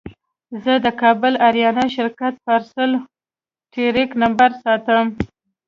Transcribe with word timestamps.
زه 0.63 0.73
د 0.85 0.87
کابل 1.01 1.33
اریانا 1.47 1.85
شرکت 1.95 2.33
پارسل 2.45 2.91
ټرېک 3.73 4.11
نمبر 4.21 4.49
ساتم. 4.63 5.05